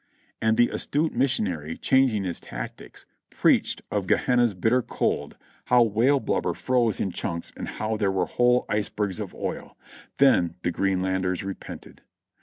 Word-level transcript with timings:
And 0.41 0.57
the 0.57 0.69
astute 0.69 1.13
missionary, 1.13 1.77
changing 1.77 2.23
his 2.23 2.39
tactics, 2.39 3.05
preached 3.29 3.83
of 3.91 4.07
Gehenna's 4.07 4.55
bitter 4.55 4.81
cold, 4.81 5.37
how 5.65 5.83
whale 5.83 6.19
blubber 6.19 6.55
froze 6.55 6.99
in 6.99 7.11
chunks 7.11 7.53
and 7.55 7.67
how 7.67 7.97
there 7.97 8.11
were 8.11 8.25
whole 8.25 8.65
ice 8.67 8.89
bergs 8.89 9.19
of 9.19 9.35
oil; 9.35 9.77
then 10.17 10.55
the 10.63 10.71
Greenlanders 10.71 11.43
repented. 11.43 12.01